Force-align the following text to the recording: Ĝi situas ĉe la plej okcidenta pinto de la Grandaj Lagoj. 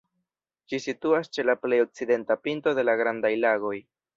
Ĝi 0.71 0.79
situas 0.85 1.29
ĉe 1.37 1.45
la 1.45 1.55
plej 1.65 1.79
okcidenta 1.83 2.39
pinto 2.47 2.77
de 2.81 2.89
la 2.91 2.99
Grandaj 3.03 3.33
Lagoj. 3.47 3.77